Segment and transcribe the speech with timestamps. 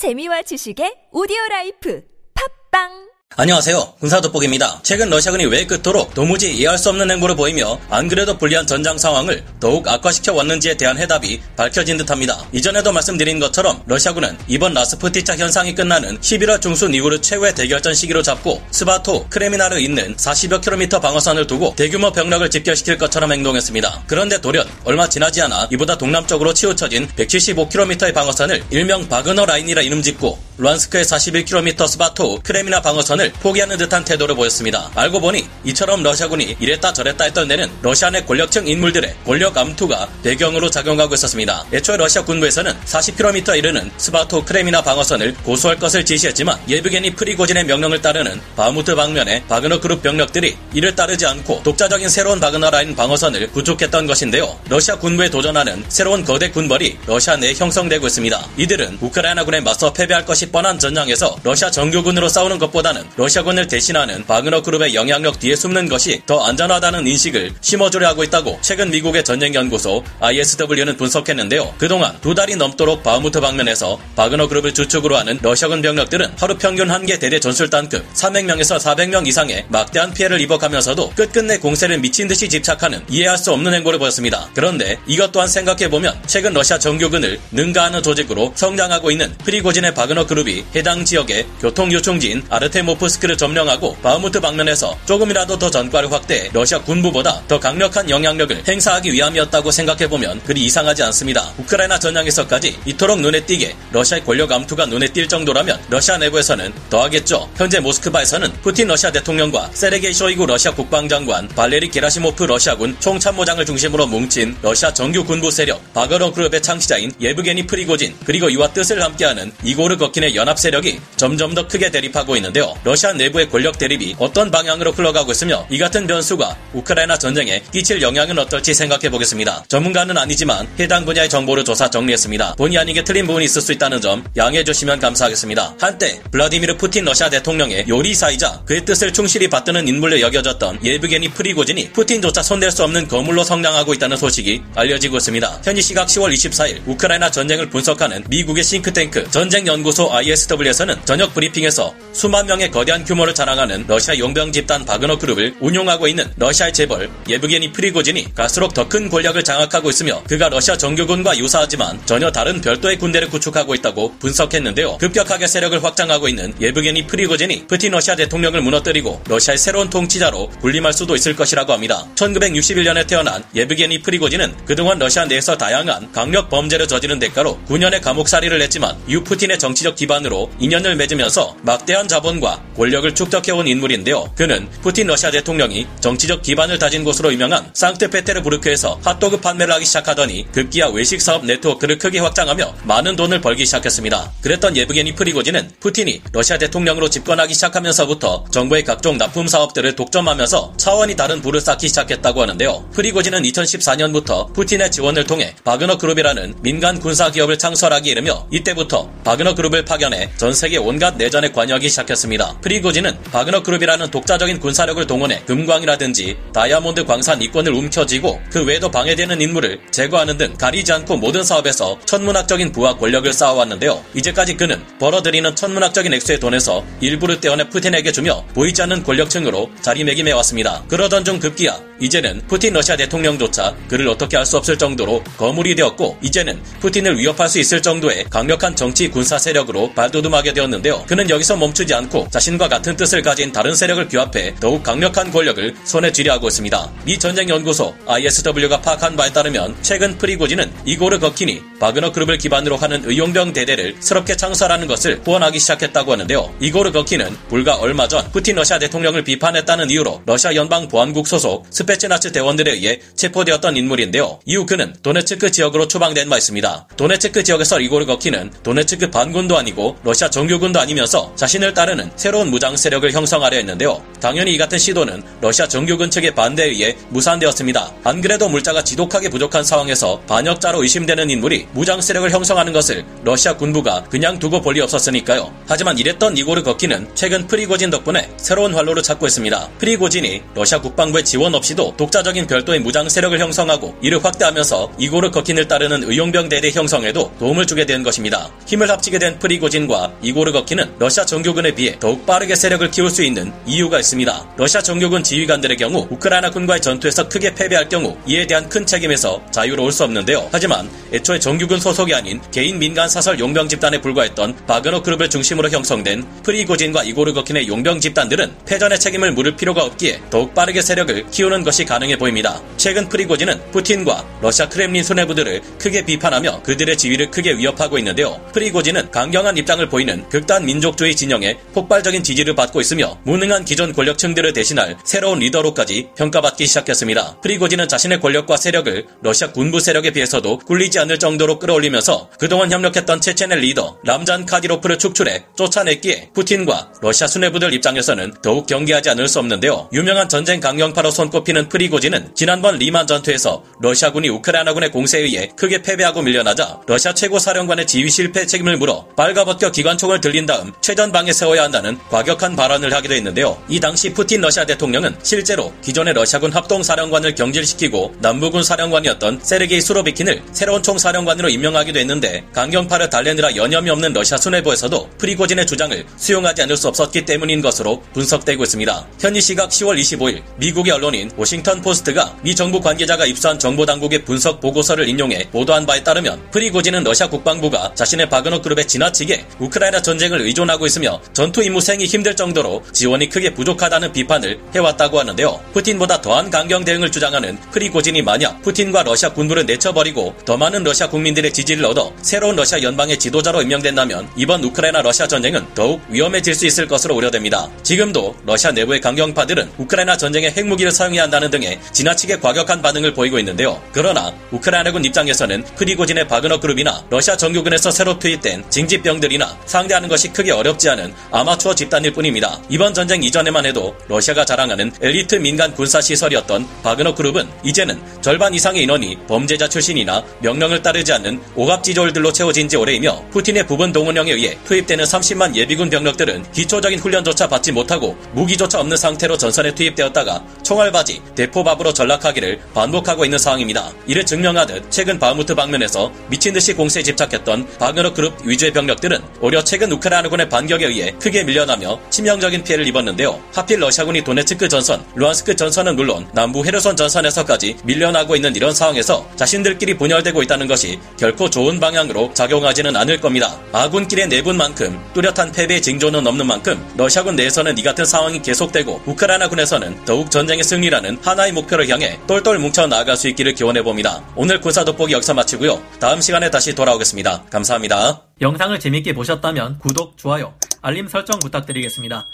[0.00, 2.00] 재미와 지식의 오디오 life.
[2.32, 3.09] 팟빵
[3.40, 3.94] 안녕하세요.
[4.00, 4.80] 군사돋보기입니다.
[4.82, 9.44] 최근 러시아군이 왜 그토록 도무지 이해할 수 없는 행보를 보이며 안 그래도 불리한 전장 상황을
[9.60, 12.44] 더욱 악화시켜 왔는지에 대한 해답이 밝혀진 듯합니다.
[12.52, 18.60] 이전에도 말씀드린 것처럼 러시아군은 이번 라스푸티차 현상이 끝나는 11월 중순 이후를 최후의 대결전 시기로 잡고
[18.72, 24.02] 스바토, 크레미나를 잇는 40여 킬로미터 방어선을 두고 대규모 병력을 집결시킬 것처럼 행동했습니다.
[24.08, 30.50] 그런데 돌연 얼마 지나지 않아 이보다 동남쪽으로 치우쳐진 175km의 방어선을 일명 바그너 라인이라 이름 짓고
[30.58, 34.90] 루한스크의 41km 스바토, 크레미나 방어선을 전선을 포기하는 듯한 태도를 보였습니다.
[34.94, 40.70] 알고 보니 이처럼 러시아군이 이랬다 저랬다 했던 데는 러시아 내 권력층 인물들의 권력 암투가 배경으로
[40.70, 41.66] 작용하고 있었습니다.
[41.72, 48.40] 애초에 러시아 군부에서는 40km 이르는 스바토 크레미나 방어선을 고수할 것을 지시했지만 예브게니 프리고진의 명령을 따르는
[48.56, 54.58] 바흐무트 방면의 바그너 그룹 병력들이 이를 따르지 않고 독자적인 새로운 바그너 라인 방어선을 구축했던 것인데요.
[54.68, 58.48] 러시아 군부에 도전하는 새로운 거대 군벌이 러시아 내에 형성되고 있습니다.
[58.56, 64.94] 이들은 우크라이나군에 맞서 패배할 것이 뻔한 전장에서 러시아 정규군으로 싸우는 것보다는 러시아군을 대신하는 바그너 그룹의
[64.94, 71.74] 영향력 뒤에 숨는 것이 더 안전하다는 인식을 심어주려 하고 있다고 최근 미국의 전쟁연구소 ISW는 분석했는데요.
[71.78, 77.00] 그동안 두 달이 넘도록 바흐무트 방면에서 바그너 그룹을 주축으로 하는 러시아군 병력들은 하루 평균 한
[77.00, 83.38] 개 대대 전술단급 300명에서 400명 이상의 막대한 피해를 입어가면서도 끝끝내 공세를 미친 듯이 집착하는 이해할
[83.38, 84.48] 수 없는 행보를 보였습니다.
[84.54, 91.04] 그런데 이것 또한 생각해보면 최근 러시아 정규군을 능가하는 조직으로 성장하고 있는 프리고진의 바그너 그룹이 해당
[91.04, 98.08] 지역의 교통 요충지인 아르테모프스크를 점령하고 바흐무트 방면에서 조금이라도 더 전과를 확대해 러시아 군부보다 더 강력한
[98.08, 101.52] 영향력을 행사하기 위함이었다고 생각해보면 그리 이상하지 않습니다.
[101.58, 107.50] 우크라이나 전장에서까지 이토록 눈에 띄게 러시아의 권력 암투가 눈에 띌 정도라면 러시아 내부에서는 더하겠죠.
[107.56, 114.56] 현재 모스크바에서는 푸틴 러시아 대통령과 세르게이 쇼이구 러시아 국방장관, 발레리 게라시모프 러시아군 총참모장을 중심으로 뭉친
[114.62, 120.36] 러시아 정규 군부 세력 바그너 그룹의 창시자인 예브게니 프리고진 그리고 이와 뜻을 함께하는 이고르 거킨의
[120.36, 122.74] 연합 세력이 점점 더 크게 대립하고 있는데요.
[122.90, 128.36] 러시아 내부의 권력 대립이 어떤 방향으로 흘러가고 있으며 이 같은 변수가 우크라이나 전쟁에 끼칠 영향은
[128.36, 129.62] 어떨지 생각해 보겠습니다.
[129.68, 132.56] 전문가는 아니지만 해당 분야의 정보를 조사 정리했습니다.
[132.56, 135.76] 본의 아니게 틀린 부분이 있을 수 있다는 점 양해해 주시면 감사하겠습니다.
[135.80, 142.42] 한때 블라디미르 푸틴 러시아 대통령의 요리사이자 그의 뜻을 충실히 받드는 인물로 여겨졌던 예브게니 프리고진이 푸틴조차
[142.42, 145.60] 손댈 수 없는 거물로 성장하고 있다는 소식이 알려지고 있습니다.
[145.64, 152.68] 현지 시각 10월 24일 우크라이나 전쟁을 분석하는 미국의 싱크탱크 전쟁연구소 ISW에서는 저녁 브리핑에서 수만 명의
[152.70, 158.74] 거대한 규모를 자랑하는 러시아 용병 집단 바그너 그룹을 운용하고 있는 러시아의 재벌 예브게니 프리고진이 갈수록
[158.74, 164.16] 더 큰 권력을 장악하고 있으며 그가 러시아 정규군과 유사하지만 전혀 다른 별도의 군대를 구축하고 있다고
[164.18, 164.98] 분석했는데요.
[164.98, 171.14] 급격하게 세력을 확장하고 있는 예브게니 프리고진이 푸틴 러시아 대통령을 무너뜨리고 러시아의 새로운 통치자로 군림할 수도
[171.14, 172.04] 있을 것이라고 합니다.
[172.16, 178.96] 1961년에 태어난 예브게니 프리고진은 그동안 러시아 내에서 다양한 강력 범죄를 저지른 대가로 9년의 감옥살이를 했지만
[179.08, 184.32] 유 푸틴의 정치적 기반으로 인연을 맺으면서 막대한 자본과 권력을 축적해온 인물인데요.
[184.36, 190.86] 그는 푸틴 러시아 대통령이 정치적 기반을 다진 곳으로 유명한 상트페테르부르크에서 핫도그 판매를 하기 시작하더니 급기야
[190.88, 194.32] 외식 사업 네트워크를 크게 확장하며 많은 돈을 벌기 시작했습니다.
[194.42, 201.42] 그랬던 예브게니 프리고진은 푸틴이 러시아 대통령으로 집권하기 시작하면서부터 정부의 각종 납품 사업들을 독점하면서 차원이 다른
[201.42, 202.88] 부를 쌓기 시작했다고 하는데요.
[202.92, 209.84] 프리고진은 2014년부터 푸틴의 지원을 통해 바그너 그룹이라는 민간 군사 기업을 창설하기 이르며 이때부터 바그너 그룹을
[209.84, 212.49] 파견해 전 세계 온갖 내전에 관여하기 시작했습니다.
[212.60, 219.80] 프리고진은 바그너 그룹이라는 독자적인 군사력을 동원해 금광이라든지 다이아몬드 광산 이권을 움켜쥐고 그 외에도 방해되는 인물을
[219.90, 224.04] 제거하는 등 가리지 않고 모든 사업에서 천문학적인 부와 권력을 쌓아왔는데요.
[224.14, 230.82] 이제까지 그는 벌어들이는 천문학적인 액수의 돈에서 일부를 떼어내 푸틴에게 주며 보이지 않는 권력층으로 자리매김해 왔습니다.
[230.88, 236.18] 그러던 중 급기야 이제는 푸틴 러시아 대통령조차 그를 어떻게 할 수 없을 정도로 거물이 되었고
[236.22, 241.04] 이제는 푸틴을 위협할 수 있을 정도의 강력한 정치 군사 세력으로 발돋움하게 되었는데요.
[241.06, 246.10] 그는 여기서 멈추지 않고 자신과 같은 뜻을 가진 다른 세력을 규합해 더욱 강력한 권력을 손에
[246.10, 246.90] 쥐려하고 있습니다.
[247.04, 253.52] 미 전쟁연구소 ISW가 파악한 바에 따르면 최근 프리고진은 이고르 거킨이 바그너 그룹을 기반으로 하는 의용병
[253.52, 256.54] 대대를 새롭게 창설하는 것을 후원하기 시작했다고 하는데요.
[256.58, 262.32] 이고르 거킨은 불과 얼마 전 푸틴 러시아 대통령을 비판했다는 이유로 러시아 연방 보안국 소속 스페츠나츠
[262.32, 264.40] 대원들에 의해 체포되었던 인물인데요.
[264.46, 266.88] 이후 그는 도네츠크 지역으로 추방된 바 있습니다.
[266.96, 273.10] 도네츠크 지역에서 이고르 거킨은 도네츠크 반군도 아니고 러시아 정규군도 아니면서 자신을 따르는 새로운 무장 세력을
[273.12, 274.02] 형성하려 했는데요.
[274.20, 277.92] 당연히 이 같은 시도는 러시아 정규군 측의 반대에 의해 무산되었습니다.
[278.04, 284.04] 안 그래도 물자가 지독하게 부족한 상황에서 반역자로 의심되는 인물이 무장 세력을 형성하는 것을 러시아 군부가
[284.04, 285.52] 그냥 두고 볼 리 없었으니까요.
[285.66, 289.68] 하지만 이랬던 이고르 거킨은 최근 프리고진 덕분에 새로운 활로를 찾고 있습니다.
[289.78, 296.04] 프리고진이 러시아 국방부의 지원 없이도 독자적인 별도의 무장 세력을 형성하고 이를 확대하면서 이고르 거킨을 따르는
[296.04, 298.50] 의용병 대대 형성에도 도움을 주게 된 것입니다.
[298.66, 303.22] 힘을 합치게 된 프리고 프리고진과 이고르 거킨은 러시아 정규군에 비해 더욱 빠르게 세력을 키울 수
[303.22, 304.54] 있는 이유가 있습니다.
[304.56, 309.92] 러시아 정규군 지휘관들의 경우 우크라이나 군과의 전투에서 크게 패배할 경우 이에 대한 큰 책임에서 자유로울
[309.92, 310.48] 수 없는데요.
[310.50, 316.24] 하지만 애초에 정규군 소속이 아닌 개인 민간 사설 용병 집단에 불과했던 바그너 그룹을 중심으로 형성된
[316.42, 321.84] 프리고진과 이고르 거킨의 용병 집단들은 패전의 책임을 물을 필요가 없기에 더욱 빠르게 세력을 키우는 것이
[321.84, 322.60] 가능해 보입니다.
[322.76, 328.40] 최근 프리고진은 푸틴과 러시아 크렘린 수뇌부들을 크게 비판하며 그들의 지위를 크게 위협하고 있는데요.
[328.52, 334.96] 프리고진은 강경한 입장을 보이는 극단 민족주의 진영에 폭발적인 지지를 받고 있으며 무능한 기존 권력층들을 대신할
[335.04, 337.40] 새로운 리더로까지 평가받기 시작했습니다.
[337.42, 343.60] 프리고진은 자신의 권력과 세력을 러시아 군부 세력에 비해서도 꿀리지 않을 정도로 끌어올리면서 그동안 협력했던 체첸의
[343.60, 349.88] 리더 람잔 카디로프를 축출해 쫓아냈기에 푸틴과 러시아 수뇌부들 입장에서는 더욱 경계하지 않을 수 없는데요.
[349.92, 356.80] 유명한 전쟁 강경파로 손꼽히는 프리고진은 지난번 리만 전투에서 러시아군이 우크라이나군의 공세에 의해 크게 패배하고 밀려나자
[356.86, 362.56] 러시아 최고 사령관의 지휘 실패 책임을 물어 빨가벗겨 기관총을 들린 다음 최전방에 세워야 한다는 과격한
[362.56, 363.62] 발언을 하기도 했는데요.
[363.68, 370.42] 이 당시 푸틴 러시아 대통령은 실제로 기존의 러시아군 합동 사령관을 경질시키고 남부군 사령관이었던 세르게이 수로비킨을
[370.52, 376.88] 새로운 총사령관으로 임명하기도 했는데 강경파를 달래느라 여념이 없는 러시아 수뇌부에서도 프리고진의 주장을 수용하지 않을 수
[376.88, 379.06] 없었기 때문인 것으로 분석되고 있습니다.
[379.20, 384.60] 현지 시각 10월 25일 미국의 언론인 워싱턴 포스트가 미 정부 관계자가 입수한 정보 당국의 분석
[384.60, 390.84] 보고서를 인용해 보도한 바에 따르면 프리고진은 러시아 국방부가 자신의 바그너 그룹에 지나치게 우크라이나 전쟁을 의존하고
[390.84, 395.58] 있으며 전투 임무 수행이 힘들 정도로 지원이 크게 부족하다는 비판을 해왔다고 하는데요.
[395.72, 401.54] 푸틴보다 더한 강경 대응을 주장하는 프리고진이 만약 푸틴과 러시아 군부를 내쳐버리고 더 많은 러시아 국민들의
[401.54, 406.86] 지지를 얻어 새로운 러시아 연방의 지도자로 임명된다면 이번 우크라이나 러시아 전쟁은 더욱 위험해질 수 있을
[406.86, 407.70] 것으로 우려됩니다.
[407.82, 413.80] 지금도 러시아 내부의 강경파들은 우크라이나 전쟁에 핵무기를 사용해야 한다는 등의 지나치게 과격한 반응을 보이고 있는데요.
[413.92, 420.90] 그러나 우크라이나군 입장에서는 프리고진의 바그너 그룹이나 러시아 정규군에서 새로 투입된 징집병들이나 상대하는 것이 크게 어렵지
[420.90, 422.60] 않은 아마추어 집단일 뿐입니다.
[422.68, 428.82] 이번 전쟁 이전에만 해도 러시아가 자랑하는 엘리트 민간 군사 시설이었던 바그너 그룹은 이제는 절반 이상의
[428.82, 435.04] 인원이 범죄자 출신이나 명령을 따르지 않는 오합지졸들로 채워진 지 오래이며 푸틴의 부분 동원령에 의해 투입되는
[435.04, 442.60] 30만 예비군 병력들은 기초적인 훈련조차 받지 못하고 무기조차 없는 상태로 전선에 투입되었다가 총알받이, 대포밥으로 전락하기를
[442.74, 443.90] 반복하고 있는 상황입니다.
[444.06, 449.92] 이를 증명하듯 최근 바흐무트 방면에서 미친 듯이 공세에 집착했던 바그너 그룹 위주의 병력들은 오히려 최근
[449.92, 453.40] 우크라이나군의 반격에 의해 크게 밀려나며 치명적인 피해를 입었는데요.
[453.52, 459.96] 하필 러시아군이 도네츠크 전선, 루안스크 전선은 물론 남부 헤르손 전선에서까지 밀려나고 있는 이런 상황에서 자신들끼리
[459.96, 463.58] 분열되고 있다는 것이 결코 좋은 방향으로 작용하지는 않을 겁니다.
[463.72, 470.30] 아군끼리의 내분만큼 뚜렷한 패배의 징조는 없는 만큼 러시아군 내에서는 이 같은 상황이 계속되고 우크라이나군에서는 더욱
[470.30, 474.22] 전쟁의 승리라는 하나의 목표를 향해 똘똘 뭉쳐 나아갈 수 있기를 기원해 봅니다.
[474.36, 475.82] 오늘 군사 돋보기 여기서 마치고요.
[475.98, 477.44] 다음 시간에 다시 돌아오겠습니다.
[477.50, 478.22] 감사합니다.
[478.40, 482.26] 영상을 재밌게 보셨다면 구독, 좋아요, 알림 설정 부탁드리겠습니다.